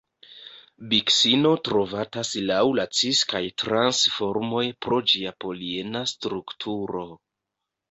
Biksino 0.93 1.51
trovatas 1.69 2.31
laŭ 2.53 2.63
la 2.79 2.87
cis 3.01 3.21
kaj 3.35 3.43
trans 3.65 4.01
formoj 4.17 4.65
pro 4.87 5.01
ĝia 5.13 5.37
poliena 5.47 6.05
strukturo. 6.17 7.07